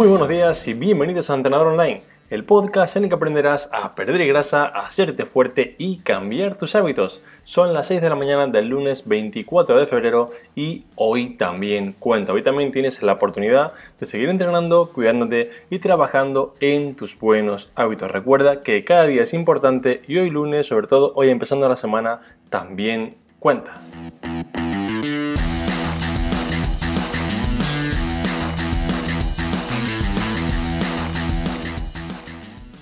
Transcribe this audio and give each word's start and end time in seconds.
Muy 0.00 0.08
buenos 0.08 0.30
días 0.30 0.66
y 0.66 0.72
bienvenidos 0.72 1.28
a 1.28 1.34
Entrenador 1.34 1.66
Online, 1.66 2.00
el 2.30 2.46
podcast 2.46 2.96
en 2.96 3.02
el 3.02 3.10
que 3.10 3.16
aprenderás 3.16 3.68
a 3.70 3.94
perder 3.94 4.26
grasa, 4.26 4.64
hacerte 4.64 5.26
fuerte 5.26 5.74
y 5.76 5.98
cambiar 5.98 6.56
tus 6.56 6.74
hábitos. 6.74 7.22
Son 7.42 7.74
las 7.74 7.88
6 7.88 8.00
de 8.00 8.08
la 8.08 8.16
mañana 8.16 8.46
del 8.46 8.68
lunes 8.68 9.06
24 9.06 9.78
de 9.78 9.86
febrero 9.86 10.30
y 10.56 10.86
hoy 10.94 11.36
también 11.36 11.94
cuenta. 11.98 12.32
Hoy 12.32 12.42
también 12.42 12.72
tienes 12.72 13.02
la 13.02 13.12
oportunidad 13.12 13.74
de 14.00 14.06
seguir 14.06 14.30
entrenando, 14.30 14.90
cuidándote 14.90 15.50
y 15.68 15.80
trabajando 15.80 16.54
en 16.60 16.96
tus 16.96 17.18
buenos 17.18 17.70
hábitos. 17.74 18.10
Recuerda 18.10 18.62
que 18.62 18.82
cada 18.86 19.04
día 19.04 19.24
es 19.24 19.34
importante 19.34 20.00
y 20.08 20.16
hoy 20.16 20.30
lunes, 20.30 20.66
sobre 20.66 20.86
todo 20.86 21.12
hoy 21.14 21.28
empezando 21.28 21.68
la 21.68 21.76
semana, 21.76 22.22
también 22.48 23.16
cuenta. 23.38 23.82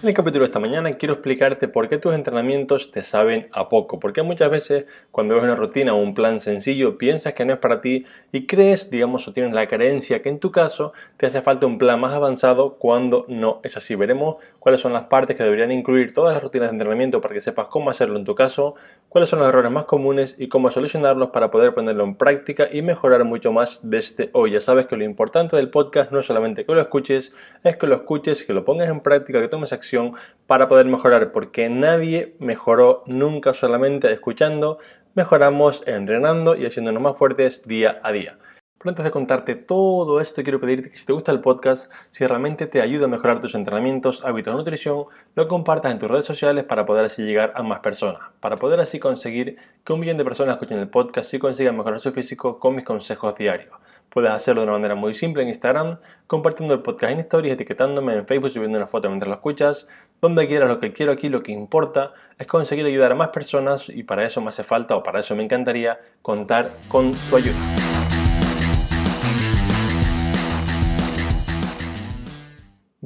En 0.09 0.13
el 0.13 0.17
capítulo 0.17 0.45
de 0.45 0.47
esta 0.47 0.59
mañana 0.59 0.91
quiero 0.95 1.13
explicarte 1.13 1.69
por 1.69 1.87
qué 1.91 1.99
tus 1.99 2.15
entrenamientos 2.15 2.91
te 2.91 3.03
saben 3.03 3.51
a 3.53 3.69
poco. 3.69 4.01
Porque 4.01 4.23
muchas 4.23 4.51
veces 4.51 4.87
cuando 5.11 5.35
ves 5.35 5.45
una 5.45 5.55
rutina 5.55 5.93
o 5.93 5.99
un 5.99 6.15
plan 6.15 6.41
sencillo 6.41 6.97
piensas 6.97 7.35
que 7.35 7.45
no 7.45 7.53
es 7.53 7.59
para 7.59 7.83
ti 7.83 8.07
y 8.33 8.47
crees, 8.47 8.89
digamos, 8.89 9.29
o 9.29 9.35
tienes 9.35 9.53
la 9.53 9.69
creencia 9.69 10.23
que 10.23 10.31
en 10.31 10.39
tu 10.39 10.51
caso 10.51 10.95
te 11.19 11.27
hace 11.27 11.43
falta 11.43 11.67
un 11.67 11.77
plan 11.77 12.01
más 12.01 12.15
avanzado 12.15 12.79
cuando 12.79 13.27
no 13.29 13.61
es 13.65 13.77
así. 13.77 13.97
Veremos 13.97 14.37
cuáles 14.61 14.81
son 14.81 14.95
las 14.95 15.05
partes 15.09 15.37
que 15.37 15.45
deberían 15.45 15.73
incluir 15.73 16.15
todas 16.15 16.33
las 16.33 16.43
rutinas 16.43 16.71
de 16.71 16.77
entrenamiento 16.77 17.21
para 17.21 17.35
que 17.35 17.43
sepas 17.43 17.67
cómo 17.67 17.91
hacerlo 17.91 18.19
en 18.19 18.25
tu 18.25 18.35
caso, 18.35 18.77
cuáles 19.09 19.31
son 19.31 19.39
los 19.39 19.49
errores 19.49 19.71
más 19.71 19.85
comunes 19.85 20.35
y 20.39 20.49
cómo 20.49 20.71
solucionarlos 20.71 21.31
para 21.31 21.51
poder 21.51 21.75
ponerlo 21.75 22.05
en 22.05 22.15
práctica 22.15 22.69
y 22.71 22.83
mejorar 22.83 23.25
mucho 23.25 23.53
más 23.53 23.81
desde 23.89 24.31
hoy. 24.33 24.53
Ya 24.53 24.61
sabes 24.61 24.87
que 24.87 24.97
lo 24.97 25.05
importante 25.05 25.57
del 25.57 25.71
podcast 25.71 26.13
no 26.13 26.21
es 26.21 26.27
solamente 26.27 26.67
que 26.67 26.75
lo 26.75 26.81
escuches, 26.81 27.33
es 27.65 27.77
que 27.77 27.87
lo 27.87 27.95
escuches, 27.97 28.43
que 28.43 28.53
lo 28.53 28.65
pongas 28.65 28.89
en 28.91 29.01
práctica, 29.01 29.41
que 29.41 29.49
tomes 29.49 29.73
acción 29.73 30.15
para 30.47 30.69
poder 30.69 30.87
mejorar, 30.87 31.33
porque 31.33 31.69
nadie 31.69 32.35
mejoró 32.39 33.03
nunca 33.07 33.55
solamente 33.55 34.13
escuchando, 34.13 34.79
mejoramos 35.15 35.83
entrenando 35.87 36.57
y 36.57 36.67
haciéndonos 36.67 37.03
más 37.03 37.17
fuertes 37.17 37.67
día 37.67 38.01
a 38.03 38.13
día. 38.13 38.39
Pero 38.79 38.91
antes 38.91 39.05
de 39.05 39.11
contarte 39.11 39.57
todo 39.57 40.21
esto, 40.21 40.45
quiero 40.45 40.61
pedirte 40.61 40.93
que 40.93 40.99
si 40.99 41.05
te 41.05 41.13
gusta 41.13 41.33
el 41.33 41.41
podcast, 41.41 41.91
si 42.11 42.25
realmente 42.25 42.69
te 42.69 42.81
ayuda 42.81 43.07
a 43.07 43.09
mejorar 43.09 43.41
tus 43.41 43.57
entrenamientos, 43.57 44.25
hábitos 44.25 44.55
de 44.55 44.59
nutrición, 44.59 45.07
lo 45.35 45.49
compartas 45.49 45.91
en 45.91 45.99
tus 45.99 46.09
redes 46.09 46.25
sociales 46.25 46.63
para 46.63 46.87
poder 46.87 47.05
así 47.05 47.23
llegar 47.23 47.53
a 47.57 47.65
más 47.65 47.81
personas, 47.81 48.23
para 48.39 48.55
poder 48.55 48.79
así 48.79 49.01
conseguir 49.01 49.57
que 49.83 49.93
un 49.93 49.99
millón 49.99 50.17
de 50.17 50.25
personas 50.25 50.55
escuchen 50.55 50.79
el 50.79 50.89
podcast 50.89 51.35
y 51.35 51.41
consigan 51.41 51.77
mejorar 51.77 51.99
su 51.99 52.13
físico 52.13 52.61
con 52.61 52.77
mis 52.77 52.85
consejos 52.85 53.35
diarios. 53.35 53.75
Puedes 54.11 54.31
hacerlo 54.31 54.63
de 54.63 54.69
una 54.69 54.77
manera 54.77 54.95
muy 54.95 55.13
simple 55.13 55.43
en 55.43 55.49
Instagram, 55.49 55.99
compartiendo 56.29 56.73
el 56.73 56.81
podcast 56.81 57.13
en 57.13 57.19
stories, 57.21 57.55
etiquetándome 57.55 58.15
en 58.15 58.27
Facebook, 58.27 58.51
subiendo 58.51 58.79
una 58.79 58.87
foto 58.87 59.09
mientras 59.09 59.29
lo 59.29 59.35
escuchas, 59.35 59.89
donde 60.21 60.47
quieras. 60.47 60.69
Lo 60.69 60.79
que 60.79 60.93
quiero 60.93 61.11
aquí, 61.11 61.29
lo 61.29 61.43
que 61.43 61.51
importa 61.51 62.13
es 62.39 62.47
conseguir 62.47 62.87
ayudar 62.87 63.11
a 63.11 63.17
más 63.17 63.31
personas 63.31 63.89
y 63.89 64.05
para 64.05 64.25
eso 64.25 64.41
me 64.41 64.51
hace 64.51 64.63
falta 64.63 64.95
o 64.97 65.03
para 65.03 65.19
eso 65.19 65.35
me 65.35 65.43
encantaría 65.43 66.01
contar 66.23 66.71
con 66.89 67.13
tu 67.29 67.37
ayuda. 67.37 67.98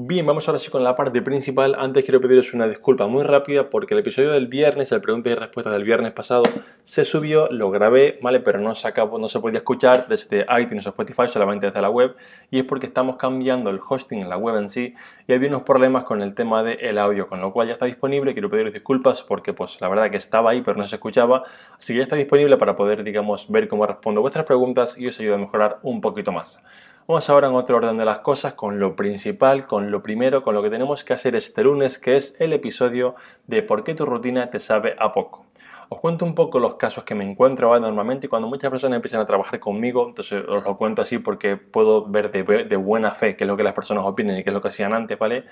Bien, 0.05 0.27
vamos 0.27 0.48
ahora 0.48 0.58
sí 0.58 0.69
con 0.69 0.83
la 0.83 0.97
parte 0.97 1.22
principal. 1.22 1.77
Antes 1.78 2.05
quiero 2.05 2.20
pediros 2.20 2.55
una 2.55 2.67
disculpa 2.67 3.06
muy 3.06 3.22
rápida 3.22 3.70
porque 3.70 3.95
el 3.95 4.00
episodio 4.00 4.33
del 4.33 4.48
viernes, 4.48 4.91
el 4.91 5.00
pregunta 5.00 5.31
y 5.31 5.36
respuesta 5.36 5.70
del 5.70 5.84
viernes 5.84 6.11
pasado, 6.11 6.42
se 6.83 7.05
subió, 7.05 7.48
lo 7.53 7.70
grabé, 7.70 8.19
¿vale? 8.20 8.41
Pero 8.41 8.58
no 8.58 8.75
se, 8.75 8.89
acabó, 8.89 9.20
no 9.20 9.28
se 9.28 9.39
podía 9.39 9.58
escuchar 9.58 10.08
desde 10.08 10.45
iTunes 10.61 10.86
o 10.86 10.89
Spotify, 10.89 11.28
solamente 11.28 11.67
desde 11.67 11.80
la 11.80 11.89
web. 11.89 12.17
Y 12.51 12.58
es 12.58 12.64
porque 12.64 12.86
estamos 12.86 13.17
cambiando 13.17 13.70
el 13.70 13.79
hosting 13.79 14.23
en 14.23 14.29
la 14.29 14.36
web 14.36 14.57
en 14.57 14.68
sí 14.68 14.92
y 15.29 15.35
había 15.35 15.48
unos 15.48 15.63
problemas 15.63 16.02
con 16.02 16.20
el 16.20 16.34
tema 16.34 16.64
del 16.64 16.98
audio, 16.98 17.29
con 17.29 17.40
lo 17.40 17.52
cual 17.52 17.69
ya 17.69 17.74
está 17.74 17.86
disponible. 17.86 18.33
Quiero 18.33 18.51
pediros 18.51 18.73
disculpas 18.73 19.23
porque, 19.23 19.52
pues, 19.52 19.80
la 19.80 19.89
verdad 19.89 20.11
que 20.11 20.17
estaba 20.17 20.51
ahí, 20.51 20.63
pero 20.63 20.77
no 20.77 20.86
se 20.89 20.96
escuchaba. 20.96 21.45
Así 21.79 21.92
que 21.92 21.98
ya 21.98 22.02
está 22.02 22.17
disponible 22.17 22.57
para 22.57 22.74
poder, 22.74 23.05
digamos, 23.05 23.48
ver 23.48 23.69
cómo 23.69 23.86
respondo 23.86 24.20
vuestras 24.20 24.46
preguntas 24.46 24.98
y 24.98 25.07
os 25.07 25.20
ayuda 25.20 25.36
a 25.36 25.39
mejorar 25.39 25.79
un 25.84 26.01
poquito 26.01 26.33
más. 26.33 26.61
Vamos 27.08 27.29
ahora 27.29 27.48
en 27.48 27.55
otro 27.55 27.79
orden 27.79 27.98
de 27.98 28.05
las 28.05 28.18
cosas 28.18 28.52
con 28.52 28.79
lo 28.79 28.95
principal, 28.95 29.67
con 29.67 29.90
lo 29.90 30.05
primero, 30.05 30.45
con 30.45 30.55
lo 30.55 30.63
que 30.63 30.70
tenemos 30.70 31.02
que 31.02 31.13
hacer 31.13 31.35
este 31.35 31.64
lunes, 31.64 31.98
que 31.98 32.14
es 32.14 32.36
el 32.39 32.52
episodio 32.52 33.17
de 33.48 33.61
por 33.64 33.83
qué 33.83 33.95
tu 33.95 34.07
rutina 34.07 34.51
te 34.51 34.61
sabe 34.61 34.95
a 35.01 35.11
poco. 35.11 35.45
Os 35.89 35.98
cuento 35.98 36.24
un 36.24 36.36
poco 36.36 36.61
los 36.61 36.74
casos 36.77 37.02
que 37.02 37.17
me 37.17 37.29
encuentro 37.29 37.79
normalmente 37.80 38.29
cuando 38.29 38.46
muchas 38.46 38.70
personas 38.70 38.96
empiezan 38.96 39.20
a 39.20 39.27
trabajar 39.27 39.58
conmigo, 39.58 40.07
entonces 40.07 40.45
os 40.48 40.63
lo 40.63 40.77
cuento 40.77 41.02
así 41.02 41.18
porque 41.18 41.57
puedo 41.57 42.07
ver 42.07 42.30
de, 42.30 42.77
buena 42.77 43.11
fe 43.11 43.34
qué 43.34 43.42
es 43.42 43.48
lo 43.48 43.57
que 43.57 43.64
las 43.64 43.74
personas 43.74 44.05
opinen 44.07 44.39
y 44.39 44.45
qué 44.45 44.51
es 44.51 44.55
lo 44.55 44.63
que 44.63 44.69
hacían 44.69 44.95
antes, 44.95 45.19
¿vale? 45.19 45.45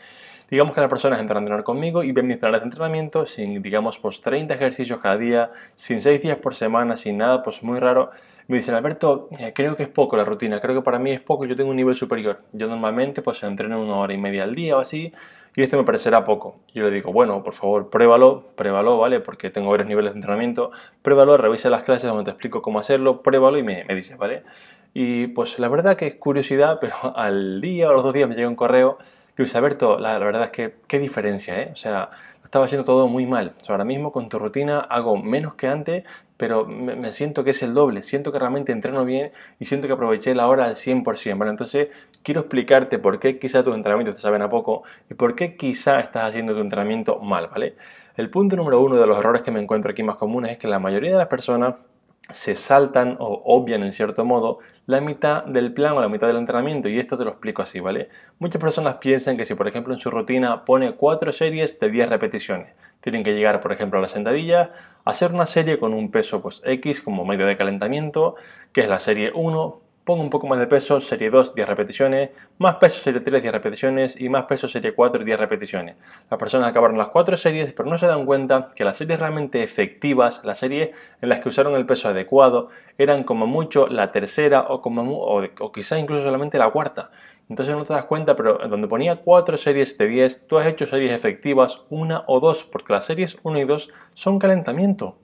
Digamos 0.48 0.72
que 0.72 0.80
las 0.80 0.88
personas 0.88 1.20
entran 1.20 1.38
a 1.38 1.40
entrenar 1.40 1.64
conmigo 1.64 2.04
y 2.04 2.12
ven 2.12 2.28
mis 2.28 2.36
planes 2.36 2.60
de 2.60 2.66
entrenamiento 2.66 3.26
sin, 3.26 3.60
digamos, 3.60 3.98
pues 3.98 4.20
30 4.20 4.54
ejercicios 4.54 5.00
cada 5.00 5.16
día, 5.16 5.50
sin 5.74 6.00
6 6.00 6.22
días 6.22 6.38
por 6.38 6.54
semana, 6.54 6.96
sin 6.96 7.18
nada, 7.18 7.42
pues 7.42 7.64
muy 7.64 7.80
raro 7.80 8.12
me 8.50 8.56
dicen, 8.56 8.74
Alberto, 8.74 9.28
eh, 9.38 9.52
creo 9.54 9.76
que 9.76 9.84
es 9.84 9.88
poco 9.88 10.16
la 10.16 10.24
rutina, 10.24 10.60
creo 10.60 10.74
que 10.74 10.82
para 10.82 10.98
mí 10.98 11.12
es 11.12 11.20
poco, 11.20 11.44
yo 11.44 11.54
tengo 11.54 11.70
un 11.70 11.76
nivel 11.76 11.94
superior. 11.94 12.40
Yo 12.52 12.66
normalmente 12.66 13.22
pues 13.22 13.42
entreno 13.44 13.80
una 13.80 13.94
hora 13.94 14.12
y 14.12 14.18
media 14.18 14.42
al 14.42 14.56
día 14.56 14.76
o 14.76 14.80
así, 14.80 15.12
y 15.54 15.62
esto 15.62 15.76
me 15.76 15.84
parecerá 15.84 16.24
poco. 16.24 16.56
Yo 16.74 16.82
le 16.82 16.90
digo, 16.90 17.12
bueno, 17.12 17.44
por 17.44 17.54
favor, 17.54 17.90
pruébalo, 17.90 18.48
pruébalo, 18.56 18.98
¿vale? 18.98 19.20
Porque 19.20 19.50
tengo 19.50 19.70
varios 19.70 19.88
niveles 19.88 20.12
de 20.14 20.18
entrenamiento, 20.18 20.72
pruébalo, 21.02 21.36
revisa 21.36 21.70
las 21.70 21.84
clases 21.84 22.10
donde 22.10 22.24
te 22.24 22.30
explico 22.30 22.60
cómo 22.60 22.80
hacerlo, 22.80 23.22
pruébalo 23.22 23.56
y 23.56 23.62
me, 23.62 23.84
me 23.84 23.94
dices, 23.94 24.18
¿vale? 24.18 24.42
Y 24.94 25.28
pues 25.28 25.60
la 25.60 25.68
verdad 25.68 25.96
que 25.96 26.08
es 26.08 26.14
curiosidad, 26.16 26.78
pero 26.80 26.94
al 27.16 27.60
día 27.60 27.88
o 27.88 27.92
los 27.92 28.02
dos 28.02 28.12
días 28.12 28.28
me 28.28 28.34
llega 28.34 28.48
un 28.48 28.56
correo 28.56 28.98
que 29.36 29.44
dice, 29.44 29.58
Alberto, 29.58 29.96
la 29.98 30.18
verdad 30.18 30.42
es 30.42 30.50
que 30.50 30.74
qué 30.88 30.98
diferencia, 30.98 31.60
¿eh? 31.62 31.70
O 31.72 31.76
sea, 31.76 32.10
estaba 32.50 32.64
haciendo 32.64 32.84
todo 32.84 33.06
muy 33.06 33.26
mal. 33.26 33.54
ahora 33.68 33.84
mismo 33.84 34.10
con 34.10 34.28
tu 34.28 34.40
rutina 34.40 34.80
hago 34.80 35.16
menos 35.16 35.54
que 35.54 35.68
antes, 35.68 36.02
pero 36.36 36.66
me, 36.66 37.12
siento 37.12 37.44
que 37.44 37.50
es 37.50 37.62
el 37.62 37.74
doble. 37.74 38.02
Siento 38.02 38.32
que 38.32 38.40
realmente 38.40 38.72
entreno 38.72 39.04
bien 39.04 39.30
y 39.60 39.66
siento 39.66 39.86
que 39.86 39.92
aproveché 39.92 40.34
la 40.34 40.48
hora 40.48 40.64
al 40.64 40.74
100%. 40.74 41.38
¿vale? 41.38 41.52
Entonces, 41.52 41.90
quiero 42.24 42.40
explicarte 42.40 42.98
por 42.98 43.20
qué 43.20 43.38
quizá 43.38 43.62
tus 43.62 43.76
entrenamientos 43.76 44.16
te 44.16 44.20
saben 44.22 44.42
a 44.42 44.50
poco 44.50 44.82
y 45.08 45.14
por 45.14 45.36
qué 45.36 45.56
quizá 45.56 46.00
estás 46.00 46.24
haciendo 46.24 46.52
tu 46.52 46.58
entrenamiento 46.58 47.20
mal, 47.20 47.46
¿vale? 47.46 47.76
El 48.16 48.30
punto 48.30 48.56
número 48.56 48.80
uno 48.80 48.96
de 48.96 49.06
los 49.06 49.16
errores 49.16 49.42
que 49.42 49.52
me 49.52 49.60
encuentro 49.60 49.92
aquí 49.92 50.02
más 50.02 50.16
comunes 50.16 50.50
es 50.50 50.58
que 50.58 50.66
la 50.66 50.80
mayoría 50.80 51.12
de 51.12 51.18
las 51.18 51.28
personas 51.28 51.76
se 52.28 52.56
saltan 52.56 53.16
o 53.18 53.42
obvian 53.44 53.82
en 53.82 53.92
cierto 53.92 54.24
modo 54.24 54.58
la 54.86 55.00
mitad 55.00 55.44
del 55.44 55.72
plan 55.72 55.92
o 55.94 56.00
la 56.00 56.08
mitad 56.08 56.26
del 56.26 56.36
entrenamiento 56.36 56.88
y 56.88 56.98
esto 56.98 57.16
te 57.16 57.24
lo 57.24 57.30
explico 57.30 57.62
así, 57.62 57.80
¿vale? 57.80 58.08
Muchas 58.38 58.60
personas 58.60 58.96
piensan 58.96 59.36
que 59.36 59.46
si 59.46 59.54
por 59.54 59.68
ejemplo 59.68 59.94
en 59.94 60.00
su 60.00 60.10
rutina 60.10 60.64
pone 60.64 60.92
4 60.92 61.32
series 61.32 61.78
de 61.78 61.90
10 61.90 62.08
repeticiones, 62.08 62.74
tienen 63.00 63.22
que 63.22 63.34
llegar 63.34 63.60
por 63.60 63.72
ejemplo 63.72 63.98
a 63.98 64.02
la 64.02 64.08
sentadilla, 64.08 64.72
hacer 65.04 65.32
una 65.32 65.46
serie 65.46 65.78
con 65.78 65.94
un 65.94 66.10
peso 66.10 66.42
pues 66.42 66.60
X 66.64 67.00
como 67.00 67.24
medio 67.24 67.46
de 67.46 67.56
calentamiento, 67.56 68.36
que 68.72 68.82
es 68.82 68.88
la 68.88 68.98
serie 68.98 69.32
1, 69.34 69.80
pongo 70.10 70.24
un 70.24 70.30
poco 70.30 70.48
más 70.48 70.58
de 70.58 70.66
peso, 70.66 71.00
serie 71.00 71.30
2, 71.30 71.54
10 71.54 71.68
repeticiones, 71.68 72.30
más 72.58 72.74
peso, 72.78 73.00
serie 73.00 73.20
3, 73.20 73.42
10 73.42 73.54
repeticiones 73.54 74.20
y 74.20 74.28
más 74.28 74.46
peso, 74.46 74.66
serie 74.66 74.92
4, 74.92 75.22
10 75.22 75.38
repeticiones. 75.38 75.94
Las 76.28 76.40
personas 76.40 76.68
acabaron 76.68 76.98
las 76.98 77.10
4 77.10 77.36
series, 77.36 77.72
pero 77.72 77.88
no 77.88 77.96
se 77.96 78.08
dan 78.08 78.26
cuenta 78.26 78.72
que 78.74 78.82
las 78.82 78.96
series 78.96 79.20
realmente 79.20 79.62
efectivas, 79.62 80.44
las 80.44 80.58
series 80.58 80.90
en 81.22 81.28
las 81.28 81.38
que 81.40 81.48
usaron 81.48 81.76
el 81.76 81.86
peso 81.86 82.08
adecuado, 82.08 82.70
eran 82.98 83.22
como 83.22 83.46
mucho 83.46 83.86
la 83.86 84.10
tercera 84.10 84.62
o, 84.62 84.82
como, 84.82 85.02
o, 85.16 85.44
o 85.44 85.70
quizá 85.70 85.96
incluso 85.96 86.24
solamente 86.24 86.58
la 86.58 86.70
cuarta. 86.70 87.12
Entonces 87.48 87.76
no 87.76 87.84
te 87.84 87.92
das 87.92 88.06
cuenta, 88.06 88.34
pero 88.34 88.58
donde 88.68 88.88
ponía 88.88 89.14
4 89.14 89.58
series 89.58 89.96
de 89.96 90.08
10, 90.08 90.48
tú 90.48 90.58
has 90.58 90.66
hecho 90.66 90.86
series 90.86 91.12
efectivas, 91.12 91.82
una 91.88 92.24
o 92.26 92.40
dos, 92.40 92.64
porque 92.64 92.94
las 92.94 93.04
series 93.04 93.38
1 93.44 93.60
y 93.60 93.64
2 93.64 93.90
son 94.14 94.40
calentamiento. 94.40 95.18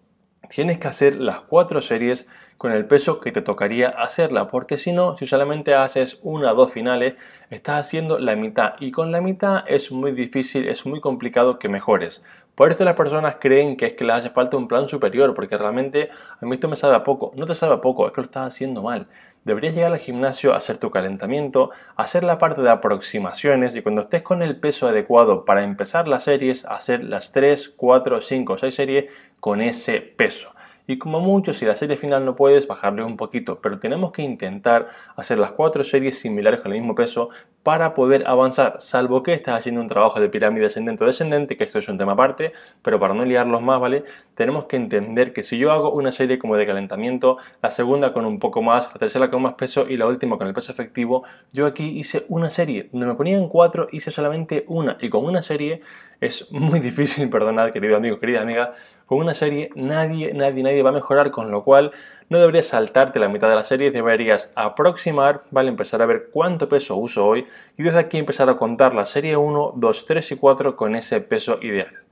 Tienes 0.49 0.79
que 0.79 0.87
hacer 0.87 1.17
las 1.17 1.41
4 1.41 1.83
series 1.83 2.29
con 2.59 2.73
el 2.73 2.87
peso 2.87 3.21
que 3.21 3.33
te 3.33 3.43
tocaría 3.43 3.89
hacerla, 3.89 4.49
porque 4.49 4.79
si 4.79 4.93
no, 4.93 5.17
si 5.17 5.27
solamente 5.27 5.75
haces 5.75 6.19
una 6.23 6.53
o 6.53 6.55
dos 6.55 6.73
finales, 6.73 7.15
estás 7.51 7.87
haciendo 7.87 8.19
la 8.19 8.37
mitad 8.37 8.75
y 8.81 8.93
con 8.93 9.13
la 9.13 9.21
mitad 9.21 9.65
es 9.67 9.93
muy 9.93 10.13
difícil, 10.13 10.69
es 10.69 10.87
muy 10.87 11.01
complicado 11.01 11.59
que 11.59 11.69
mejores. 11.69 12.23
Por 12.55 12.73
eso 12.73 12.85
las 12.85 12.97
personas 12.97 13.37
creen 13.39 13.77
que 13.77 13.85
es 13.85 13.93
que 13.93 14.05
les 14.05 14.17
hace 14.17 14.31
falta 14.31 14.57
un 14.57 14.67
plan 14.67 14.89
superior, 14.89 15.35
porque 15.35 15.59
realmente 15.59 16.09
a 16.41 16.47
mí 16.47 16.55
esto 16.55 16.69
me 16.69 16.77
sabe 16.77 16.97
a 16.97 17.05
poco. 17.05 17.33
No 17.37 17.45
te 17.45 17.55
sabe 17.55 17.75
a 17.75 17.83
poco, 17.83 18.07
es 18.07 18.13
que 18.13 18.23
lo 18.23 18.25
estás 18.25 18.49
haciendo 18.49 18.83
mal. 18.83 19.09
Deberías 19.45 19.75
llegar 19.75 19.93
al 19.93 19.99
gimnasio 19.99 20.55
a 20.55 20.57
hacer 20.57 20.79
tu 20.79 20.91
calentamiento, 20.91 21.71
hacer 21.97 22.25
la 22.25 22.39
parte 22.39 22.63
de 22.63 22.71
aproximaciones 22.71 23.77
y 23.77 23.83
cuando 23.83 24.01
estés 24.01 24.23
con 24.23 24.43
el 24.43 24.59
peso 24.59 24.89
adecuado 24.89 25.45
para 25.45 25.65
empezar 25.65 26.09
las 26.09 26.25
series, 26.25 26.65
hacer 26.65 27.05
las 27.05 27.31
3, 27.33 27.75
4, 27.77 28.23
5, 28.23 28.59
6 28.59 28.75
series 28.75 29.05
con 29.39 29.61
ese 29.61 30.01
peso 30.01 30.56
y 30.87 30.99
como 30.99 31.21
mucho 31.21 31.53
si 31.53 31.65
la 31.65 31.77
serie 31.77 31.97
final 31.97 32.25
no 32.25 32.37
puedes 32.37 32.67
bajarle 32.67 33.03
un 33.03 33.17
poquito, 33.17 33.61
pero 33.61 33.79
tenemos 33.79 34.13
que 34.13 34.23
intentar 34.23 34.89
hacer 35.17 35.39
las 35.39 35.53
cuatro 35.53 35.85
series 35.85 36.19
similares 36.19 36.61
con 36.61 36.73
el 36.73 36.81
mismo 36.81 36.95
peso 36.95 37.31
para 37.67 37.95
poder 37.95 38.23
avanzar, 38.29 38.77
salvo 38.79 39.25
que 39.25 39.33
estás 39.33 39.59
haciendo 39.59 39.81
un 39.81 39.89
trabajo 39.89 40.21
de 40.21 40.29
pirámide 40.29 40.67
ascendente 40.67 41.03
o 41.03 41.07
descendente, 41.09 41.57
que 41.57 41.65
esto 41.65 41.81
es 41.81 41.89
un 41.89 41.99
tema 41.99 42.13
aparte, 42.13 42.53
pero 42.81 43.01
para 43.01 43.13
no 43.13 43.25
liarlos 43.25 43.61
más, 43.61 43.81
¿vale? 43.81 44.05
Tenemos 44.37 44.67
que 44.67 44.77
entender 44.77 45.33
que 45.33 45.43
si 45.43 45.59
yo 45.59 45.73
hago 45.73 45.91
una 45.91 46.13
serie 46.13 46.39
como 46.39 46.55
de 46.57 46.65
calentamiento, 46.65 47.39
la 47.61 47.73
segunda 47.73 48.13
con 48.13 48.25
un 48.25 48.39
poco 48.39 48.63
más, 48.63 48.87
la 48.93 49.01
tercera 49.01 49.33
con 49.33 49.43
más 49.43 49.55
peso 49.55 49.89
y 49.89 49.97
la 49.97 50.07
última 50.07 50.39
con 50.39 50.47
el 50.47 50.55
peso 50.55 50.71
efectivo, 50.71 51.25
yo 51.53 51.67
aquí 51.67 51.99
hice 51.99 52.25
una 52.29 52.51
serie, 52.51 52.89
donde 52.93 53.09
me 53.09 53.15
ponían 53.17 53.49
cuatro, 53.49 53.89
hice 53.91 54.13
solamente 54.13 54.65
una, 54.69 54.97
y 55.01 55.11
con 55.11 55.25
una 55.25 55.43
serie 55.43 55.81
es 56.21 56.49
muy 56.53 56.79
difícil, 56.89 57.29
perdonad, 57.29 57.73
querido 57.73 57.97
amigo, 57.97 58.21
querida 58.21 58.43
amiga, 58.43 58.75
con 59.07 59.19
una 59.19 59.35
serie 59.35 59.71
nadie, 59.75 60.33
nadie, 60.35 60.63
nadie 60.63 60.83
va 60.85 60.91
a 60.91 60.93
mejorar, 60.93 61.33
con 61.33 61.51
lo 61.51 61.65
cual 61.65 61.91
no 62.29 62.39
deberías 62.39 62.67
saltarte 62.67 63.19
la 63.19 63.29
mitad 63.29 63.49
de 63.49 63.55
la 63.55 63.65
serie, 63.65 63.91
deberías 63.91 64.53
aproximar, 64.55 65.45
¿vale? 65.51 65.69
Empezar 65.69 66.03
a 66.03 66.07
ver 66.07 66.31
cuánto 66.33 66.69
peso 66.69 66.97
uso 66.97 67.27
hoy 67.27 67.47
y 67.77 67.83
desde 67.83 67.99
aquí 67.99 68.19
empezar 68.19 68.49
a 68.49 68.57
contar 68.57 68.95
la 68.95 69.07
serie 69.07 69.37
1, 69.37 69.75
2, 69.77 70.07
3 70.07 70.33
y 70.33 70.37
4 70.37 70.77
con 70.77 70.97
ese 70.97 71.21
peso 71.21 71.59
ideal. 71.63 72.06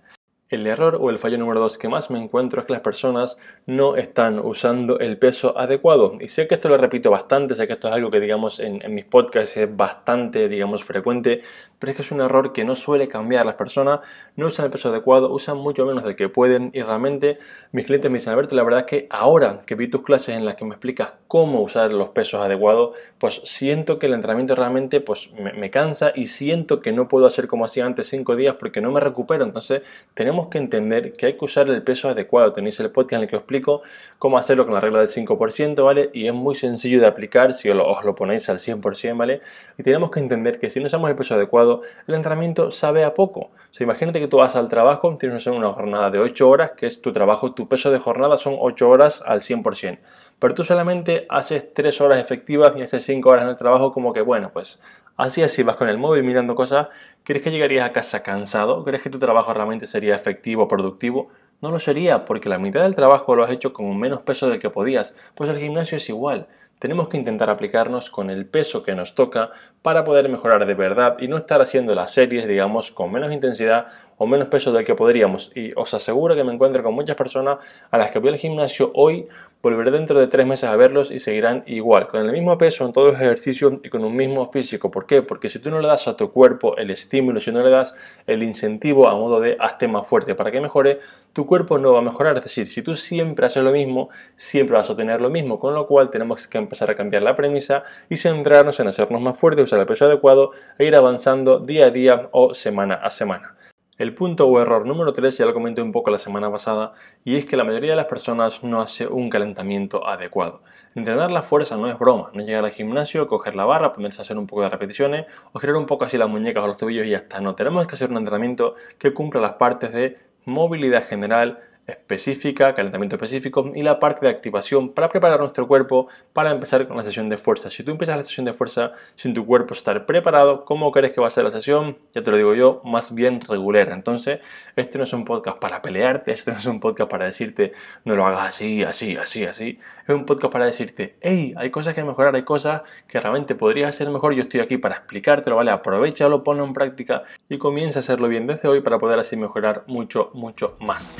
El 0.54 0.68
error 0.68 0.98
o 1.00 1.10
el 1.10 1.18
fallo 1.18 1.36
número 1.36 1.58
dos 1.58 1.78
que 1.78 1.88
más 1.88 2.10
me 2.10 2.18
encuentro 2.20 2.60
es 2.60 2.66
que 2.66 2.72
las 2.72 2.82
personas 2.82 3.36
no 3.66 3.96
están 3.96 4.38
usando 4.38 5.00
el 5.00 5.18
peso 5.18 5.58
adecuado. 5.58 6.16
Y 6.20 6.28
sé 6.28 6.46
que 6.46 6.54
esto 6.54 6.68
lo 6.68 6.76
repito 6.76 7.10
bastante, 7.10 7.56
sé 7.56 7.66
que 7.66 7.72
esto 7.72 7.88
es 7.88 7.94
algo 7.94 8.08
que 8.08 8.20
digamos 8.20 8.60
en, 8.60 8.80
mis 8.94 9.04
podcasts 9.04 9.56
es 9.56 9.76
bastante 9.76 10.48
digamos 10.48 10.84
frecuente, 10.84 11.42
pero 11.80 11.90
es 11.90 11.96
que 11.96 12.02
es 12.02 12.12
un 12.12 12.20
error 12.20 12.52
que 12.52 12.64
no 12.64 12.76
suele 12.76 13.08
cambiar. 13.08 13.44
Las 13.44 13.56
personas 13.56 13.98
no 14.36 14.46
usan 14.46 14.66
el 14.66 14.70
peso 14.70 14.90
adecuado, 14.90 15.32
usan 15.32 15.56
mucho 15.56 15.84
menos 15.86 16.04
del 16.04 16.14
que 16.14 16.28
pueden 16.28 16.70
y 16.72 16.82
realmente 16.82 17.38
mis 17.72 17.84
clientes 17.84 18.08
me 18.08 18.18
dicen, 18.18 18.32
Alberto, 18.32 18.54
la 18.54 18.62
verdad 18.62 18.80
es 18.80 18.86
que 18.86 19.06
ahora 19.10 19.62
que 19.66 19.74
vi 19.74 19.88
tus 19.88 20.02
clases 20.02 20.36
en 20.36 20.44
las 20.44 20.54
que 20.54 20.64
me 20.64 20.70
explicas 20.70 21.14
cómo 21.26 21.62
usar 21.62 21.92
los 21.92 22.10
pesos 22.10 22.40
adecuados, 22.40 22.94
pues 23.18 23.40
siento 23.44 23.98
que 23.98 24.06
el 24.06 24.14
entrenamiento 24.14 24.54
realmente 24.54 25.00
pues 25.00 25.32
me, 25.32 25.52
me 25.52 25.70
cansa 25.70 26.12
y 26.14 26.28
siento 26.28 26.80
que 26.80 26.92
no 26.92 27.08
puedo 27.08 27.26
hacer 27.26 27.48
como 27.48 27.64
hacía 27.64 27.86
antes 27.86 28.08
cinco 28.08 28.36
días 28.36 28.54
porque 28.56 28.80
no 28.80 28.92
me 28.92 29.00
recupero. 29.00 29.42
Entonces 29.44 29.82
tenemos 30.14 30.43
que 30.48 30.58
entender 30.58 31.12
que 31.12 31.26
hay 31.26 31.36
que 31.36 31.44
usar 31.44 31.68
el 31.68 31.82
peso 31.82 32.08
adecuado. 32.08 32.52
Tenéis 32.52 32.78
el 32.80 32.90
podcast 32.90 33.14
en 33.14 33.22
el 33.22 33.28
que 33.28 33.36
os 33.36 33.40
explico 33.40 33.82
cómo 34.18 34.38
hacerlo 34.38 34.64
con 34.64 34.74
la 34.74 34.80
regla 34.80 35.00
del 35.00 35.08
5%, 35.08 35.84
¿vale? 35.84 36.10
Y 36.12 36.26
es 36.26 36.34
muy 36.34 36.54
sencillo 36.54 37.00
de 37.00 37.06
aplicar 37.06 37.54
si 37.54 37.68
os 37.68 37.76
lo, 37.76 38.14
ponéis 38.14 38.48
al 38.48 38.58
100%, 38.58 39.16
¿vale? 39.16 39.40
Y 39.78 39.82
tenemos 39.82 40.10
que 40.10 40.20
entender 40.20 40.58
que 40.58 40.70
si 40.70 40.80
no 40.80 40.86
usamos 40.86 41.10
el 41.10 41.16
peso 41.16 41.34
adecuado, 41.34 41.82
el 42.06 42.14
entrenamiento 42.14 42.70
sabe 42.70 43.04
a 43.04 43.14
poco. 43.14 43.40
O 43.40 43.50
sea, 43.70 43.84
imagínate 43.84 44.20
que 44.20 44.28
tú 44.28 44.38
vas 44.38 44.56
al 44.56 44.68
trabajo, 44.68 45.16
tienes 45.18 45.46
una 45.46 45.72
jornada 45.72 46.10
de 46.10 46.18
8 46.18 46.48
horas, 46.48 46.72
que 46.72 46.86
es 46.86 47.00
tu 47.02 47.12
trabajo, 47.12 47.52
tu 47.52 47.68
peso 47.68 47.90
de 47.90 47.98
jornada 47.98 48.36
son 48.36 48.56
8 48.58 48.88
horas 48.88 49.22
al 49.26 49.40
100%. 49.40 49.98
Pero 50.38 50.54
tú 50.54 50.64
solamente 50.64 51.26
haces 51.28 51.72
3 51.72 52.00
horas 52.00 52.20
efectivas 52.20 52.72
y 52.76 52.82
haces 52.82 53.04
5 53.04 53.28
horas 53.28 53.44
en 53.44 53.50
el 53.50 53.56
trabajo 53.56 53.92
como 53.92 54.12
que, 54.12 54.20
bueno, 54.20 54.50
pues 54.52 54.80
Así 55.16 55.42
así 55.42 55.62
vas 55.62 55.76
con 55.76 55.88
el 55.88 55.96
móvil 55.96 56.24
mirando 56.24 56.56
cosas, 56.56 56.88
¿crees 57.22 57.42
que 57.42 57.52
llegarías 57.52 57.88
a 57.88 57.92
casa 57.92 58.24
cansado? 58.24 58.82
¿Crees 58.84 59.00
que 59.00 59.10
tu 59.10 59.20
trabajo 59.20 59.54
realmente 59.54 59.86
sería 59.86 60.16
efectivo, 60.16 60.66
productivo? 60.66 61.28
No 61.60 61.70
lo 61.70 61.78
sería, 61.78 62.24
porque 62.24 62.48
la 62.48 62.58
mitad 62.58 62.82
del 62.82 62.96
trabajo 62.96 63.36
lo 63.36 63.44
has 63.44 63.52
hecho 63.52 63.72
con 63.72 63.96
menos 63.96 64.22
peso 64.22 64.48
del 64.48 64.58
que 64.58 64.70
podías. 64.70 65.14
Pues 65.36 65.48
el 65.48 65.58
gimnasio 65.58 65.98
es 65.98 66.08
igual. 66.08 66.48
Tenemos 66.80 67.08
que 67.08 67.16
intentar 67.16 67.48
aplicarnos 67.48 68.10
con 68.10 68.28
el 68.28 68.44
peso 68.44 68.82
que 68.82 68.96
nos 68.96 69.14
toca 69.14 69.52
para 69.82 70.04
poder 70.04 70.28
mejorar 70.28 70.66
de 70.66 70.74
verdad 70.74 71.16
y 71.20 71.28
no 71.28 71.36
estar 71.36 71.62
haciendo 71.62 71.94
las 71.94 72.12
series, 72.12 72.48
digamos, 72.48 72.90
con 72.90 73.12
menos 73.12 73.32
intensidad 73.32 73.86
o 74.18 74.26
menos 74.26 74.48
peso 74.48 74.72
del 74.72 74.84
que 74.84 74.96
podríamos. 74.96 75.52
Y 75.54 75.72
os 75.76 75.94
aseguro 75.94 76.34
que 76.34 76.42
me 76.42 76.52
encuentro 76.52 76.82
con 76.82 76.92
muchas 76.92 77.14
personas 77.14 77.58
a 77.90 77.98
las 77.98 78.10
que 78.10 78.18
voy 78.18 78.30
al 78.30 78.36
gimnasio 78.36 78.90
hoy 78.94 79.28
volveré 79.64 79.90
dentro 79.90 80.20
de 80.20 80.26
tres 80.26 80.46
meses 80.46 80.68
a 80.68 80.76
verlos 80.76 81.10
y 81.10 81.20
seguirán 81.20 81.64
igual, 81.66 82.06
con 82.08 82.20
el 82.20 82.30
mismo 82.30 82.58
peso 82.58 82.84
en 82.84 82.92
todos 82.92 83.12
los 83.12 83.16
ejercicios 83.16 83.72
y 83.82 83.88
con 83.88 84.04
un 84.04 84.14
mismo 84.14 84.50
físico. 84.52 84.90
¿Por 84.90 85.06
qué? 85.06 85.22
Porque 85.22 85.48
si 85.48 85.58
tú 85.58 85.70
no 85.70 85.80
le 85.80 85.88
das 85.88 86.06
a 86.06 86.18
tu 86.18 86.30
cuerpo 86.32 86.76
el 86.76 86.90
estímulo, 86.90 87.40
si 87.40 87.50
no 87.50 87.62
le 87.62 87.70
das 87.70 87.96
el 88.26 88.42
incentivo 88.42 89.08
a 89.08 89.14
modo 89.14 89.40
de 89.40 89.56
hazte 89.58 89.88
más 89.88 90.06
fuerte 90.06 90.34
para 90.34 90.52
que 90.52 90.60
mejore, 90.60 91.00
tu 91.32 91.46
cuerpo 91.46 91.78
no 91.78 91.94
va 91.94 92.00
a 92.00 92.02
mejorar. 92.02 92.36
Es 92.36 92.44
decir, 92.44 92.68
si 92.68 92.82
tú 92.82 92.94
siempre 92.94 93.46
haces 93.46 93.64
lo 93.64 93.72
mismo, 93.72 94.10
siempre 94.36 94.76
vas 94.76 94.90
a 94.90 94.96
tener 94.96 95.22
lo 95.22 95.30
mismo, 95.30 95.58
con 95.58 95.72
lo 95.72 95.86
cual 95.86 96.10
tenemos 96.10 96.46
que 96.46 96.58
empezar 96.58 96.90
a 96.90 96.94
cambiar 96.94 97.22
la 97.22 97.34
premisa 97.34 97.84
y 98.10 98.18
centrarnos 98.18 98.78
en 98.80 98.88
hacernos 98.88 99.22
más 99.22 99.40
fuertes, 99.40 99.64
usar 99.64 99.80
el 99.80 99.86
peso 99.86 100.04
adecuado 100.04 100.50
e 100.78 100.84
ir 100.84 100.94
avanzando 100.94 101.58
día 101.58 101.86
a 101.86 101.90
día 101.90 102.28
o 102.32 102.52
semana 102.52 102.96
a 102.96 103.08
semana. 103.08 103.54
El 103.96 104.12
punto 104.12 104.48
o 104.48 104.60
error 104.60 104.86
número 104.86 105.12
3 105.12 105.38
ya 105.38 105.46
lo 105.46 105.54
comenté 105.54 105.80
un 105.80 105.92
poco 105.92 106.10
la 106.10 106.18
semana 106.18 106.50
pasada 106.50 106.94
y 107.24 107.36
es 107.36 107.44
que 107.46 107.56
la 107.56 107.62
mayoría 107.62 107.90
de 107.90 107.96
las 107.96 108.06
personas 108.06 108.64
no 108.64 108.80
hace 108.80 109.06
un 109.06 109.30
calentamiento 109.30 110.04
adecuado. 110.04 110.62
Entrenar 110.96 111.30
la 111.30 111.42
fuerza 111.42 111.76
no 111.76 111.88
es 111.88 111.96
broma, 111.96 112.30
no 112.34 112.40
es 112.40 112.46
llegar 112.46 112.64
al 112.64 112.72
gimnasio, 112.72 113.28
coger 113.28 113.54
la 113.54 113.66
barra, 113.66 113.92
ponerse 113.92 114.20
a 114.20 114.22
hacer 114.22 114.36
un 114.36 114.48
poco 114.48 114.62
de 114.62 114.68
repeticiones 114.68 115.26
o 115.52 115.60
girar 115.60 115.76
un 115.76 115.86
poco 115.86 116.06
así 116.06 116.18
las 116.18 116.28
muñecas 116.28 116.64
o 116.64 116.66
los 116.66 116.76
tobillos 116.76 117.06
y 117.06 117.10
ya 117.10 117.18
está. 117.18 117.40
No, 117.40 117.54
tenemos 117.54 117.86
que 117.86 117.94
hacer 117.94 118.10
un 118.10 118.16
entrenamiento 118.16 118.74
que 118.98 119.14
cumpla 119.14 119.40
las 119.40 119.52
partes 119.52 119.92
de 119.92 120.18
movilidad 120.44 121.06
general, 121.06 121.60
específica, 121.86 122.74
calentamiento 122.74 123.16
específico 123.16 123.70
y 123.74 123.82
la 123.82 124.00
parte 124.00 124.26
de 124.26 124.32
activación 124.32 124.90
para 124.90 125.08
preparar 125.08 125.40
nuestro 125.40 125.68
cuerpo 125.68 126.08
para 126.32 126.50
empezar 126.50 126.86
con 126.88 126.96
la 126.96 127.04
sesión 127.04 127.28
de 127.28 127.38
fuerza. 127.38 127.70
Si 127.70 127.82
tú 127.82 127.90
empiezas 127.90 128.16
la 128.16 128.22
sesión 128.22 128.46
de 128.46 128.54
fuerza 128.54 128.92
sin 129.16 129.34
tu 129.34 129.44
cuerpo 129.44 129.74
estar 129.74 130.06
preparado, 130.06 130.64
¿cómo 130.64 130.90
crees 130.92 131.12
que 131.12 131.20
va 131.20 131.28
a 131.28 131.30
ser 131.30 131.44
la 131.44 131.50
sesión? 131.50 131.98
Ya 132.14 132.22
te 132.22 132.30
lo 132.30 132.36
digo 132.36 132.54
yo, 132.54 132.80
más 132.84 133.14
bien 133.14 133.40
regular. 133.40 133.90
Entonces, 133.90 134.40
este 134.76 134.98
no 134.98 135.04
es 135.04 135.12
un 135.12 135.24
podcast 135.24 135.58
para 135.58 135.82
pelearte, 135.82 136.32
este 136.32 136.52
no 136.52 136.58
es 136.58 136.66
un 136.66 136.80
podcast 136.80 137.10
para 137.10 137.26
decirte 137.26 137.72
no 138.04 138.16
lo 138.16 138.26
hagas 138.26 138.48
así, 138.48 138.82
así, 138.82 139.16
así, 139.16 139.44
así. 139.44 139.78
Es 140.06 140.14
un 140.14 140.24
podcast 140.26 140.52
para 140.52 140.66
decirte, 140.66 141.16
hey, 141.20 141.54
hay 141.56 141.70
cosas 141.70 141.94
que 141.94 142.04
mejorar, 142.04 142.34
hay 142.34 142.42
cosas 142.42 142.82
que 143.06 143.20
realmente 143.20 143.54
podrías 143.54 143.90
hacer 143.90 144.08
mejor. 144.10 144.34
Yo 144.34 144.42
estoy 144.42 144.60
aquí 144.60 144.78
para 144.78 144.96
explicártelo, 144.96 145.56
¿vale? 145.56 145.70
Aprovechalo, 145.70 146.44
ponlo 146.44 146.64
en 146.64 146.72
práctica 146.72 147.24
y 147.48 147.58
comienza 147.58 147.98
a 147.98 148.00
hacerlo 148.00 148.28
bien 148.28 148.46
desde 148.46 148.68
hoy 148.68 148.80
para 148.80 148.98
poder 148.98 149.18
así 149.18 149.36
mejorar 149.36 149.84
mucho, 149.86 150.30
mucho 150.34 150.76
más. 150.80 151.18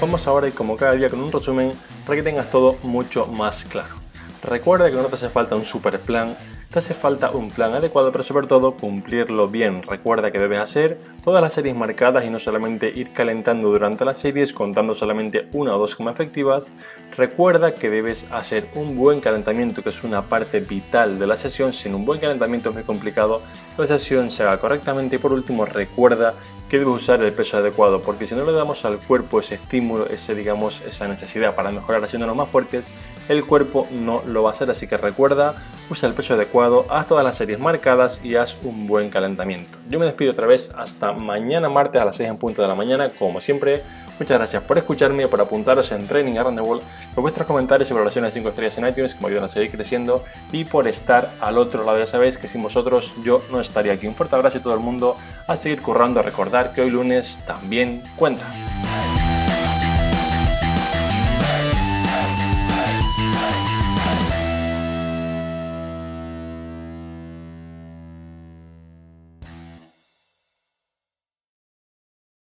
Vamos 0.00 0.26
ahora 0.26 0.46
y 0.46 0.52
como 0.52 0.76
cada 0.76 0.92
día 0.92 1.08
con 1.08 1.20
un 1.20 1.32
resumen 1.32 1.72
para 2.04 2.16
que 2.16 2.22
tengas 2.22 2.50
todo 2.50 2.76
mucho 2.82 3.26
más 3.26 3.64
claro. 3.64 3.94
Recuerda 4.42 4.90
que 4.90 4.96
no 4.96 5.04
te 5.04 5.14
hace 5.14 5.30
falta 5.30 5.56
un 5.56 5.64
super 5.64 5.98
plan, 6.00 6.36
hace 6.78 6.94
falta 6.94 7.30
un 7.30 7.50
plan 7.50 7.74
adecuado, 7.74 8.12
pero 8.12 8.24
sobre 8.24 8.46
todo 8.46 8.76
cumplirlo 8.76 9.48
bien. 9.48 9.82
Recuerda 9.82 10.30
que 10.30 10.38
debes 10.38 10.58
hacer 10.58 10.98
todas 11.24 11.42
las 11.42 11.52
series 11.52 11.74
marcadas 11.74 12.24
y 12.24 12.30
no 12.30 12.38
solamente 12.38 12.92
ir 12.94 13.12
calentando 13.12 13.70
durante 13.70 14.04
las 14.04 14.18
series 14.18 14.52
contando 14.52 14.94
solamente 14.94 15.48
una 15.52 15.74
o 15.74 15.78
dos 15.78 15.96
como 15.96 16.10
efectivas. 16.10 16.72
Recuerda 17.16 17.74
que 17.74 17.90
debes 17.90 18.26
hacer 18.30 18.68
un 18.74 18.96
buen 18.96 19.20
calentamiento, 19.20 19.82
que 19.82 19.90
es 19.90 20.04
una 20.04 20.22
parte 20.22 20.60
vital 20.60 21.18
de 21.18 21.26
la 21.26 21.36
sesión. 21.36 21.72
Sin 21.72 21.94
un 21.94 22.04
buen 22.04 22.20
calentamiento 22.20 22.68
es 22.68 22.74
muy 22.74 22.84
complicado 22.84 23.42
que 23.74 23.82
la 23.82 23.88
sesión 23.88 24.30
se 24.30 24.42
haga 24.42 24.58
correctamente. 24.58 25.16
Y 25.16 25.18
por 25.18 25.32
último, 25.32 25.64
recuerda 25.64 26.34
que 26.68 26.78
debes 26.78 27.02
usar 27.02 27.22
el 27.22 27.32
peso 27.32 27.58
adecuado, 27.58 28.02
porque 28.02 28.26
si 28.26 28.34
no 28.34 28.44
le 28.44 28.52
damos 28.52 28.84
al 28.84 28.98
cuerpo 28.98 29.40
ese 29.40 29.54
estímulo, 29.54 30.06
ese, 30.08 30.34
digamos, 30.34 30.80
esa 30.80 31.06
necesidad 31.06 31.54
para 31.54 31.70
mejorar 31.70 32.02
haciéndonos 32.02 32.36
más 32.36 32.50
fuertes, 32.50 32.88
el 33.28 33.44
cuerpo 33.44 33.86
no 33.92 34.22
lo 34.26 34.42
va 34.42 34.50
a 34.50 34.52
hacer. 34.52 34.70
Así 34.70 34.86
que 34.88 34.96
recuerda, 34.96 35.62
usa 35.90 36.08
el 36.08 36.14
peso 36.14 36.34
adecuado, 36.34 36.86
haz 36.88 37.06
todas 37.06 37.24
las 37.24 37.36
series 37.36 37.58
marcadas 37.58 38.20
y 38.22 38.36
haz 38.36 38.56
un 38.62 38.86
buen 38.86 39.10
calentamiento. 39.10 39.78
Yo 39.88 39.98
me 39.98 40.06
despido 40.06 40.32
otra 40.32 40.46
vez 40.46 40.72
hasta 40.76 41.12
mañana 41.12 41.68
martes 41.68 42.00
a 42.00 42.04
las 42.04 42.16
6 42.16 42.30
en 42.30 42.36
punto 42.36 42.62
de 42.62 42.68
la 42.68 42.74
mañana, 42.74 43.12
como 43.18 43.40
siempre. 43.40 43.82
Muchas 44.18 44.38
gracias 44.38 44.62
por 44.62 44.78
escucharme, 44.78 45.28
por 45.28 45.40
apuntaros 45.40 45.92
en 45.92 46.06
Training 46.06 46.38
Around 46.38 46.58
the 46.58 46.62
World, 46.62 46.82
por 47.14 47.22
vuestros 47.22 47.46
comentarios 47.46 47.90
y 47.90 47.92
valoraciones 47.92 48.32
de 48.32 48.40
5 48.40 48.48
estrellas 48.48 48.78
en 48.78 48.88
iTunes 48.88 49.14
que 49.14 49.20
me 49.20 49.26
ayudan 49.28 49.44
a 49.44 49.48
seguir 49.48 49.70
creciendo 49.70 50.24
y 50.52 50.64
por 50.64 50.88
estar 50.88 51.30
al 51.40 51.58
otro 51.58 51.84
lado. 51.84 51.98
Ya 51.98 52.06
sabéis 52.06 52.38
que 52.38 52.48
sin 52.48 52.62
vosotros 52.62 53.12
yo 53.22 53.42
no 53.50 53.60
estaría 53.60 53.92
aquí. 53.92 54.06
Un 54.06 54.14
fuerte 54.14 54.36
abrazo 54.36 54.58
a 54.58 54.62
todo 54.62 54.74
el 54.74 54.80
mundo, 54.80 55.16
a 55.46 55.56
seguir 55.56 55.82
currando, 55.82 56.20
a 56.20 56.22
recordar 56.22 56.72
que 56.72 56.80
hoy 56.80 56.90
lunes 56.90 57.38
también 57.46 58.02
cuenta. 58.16 58.46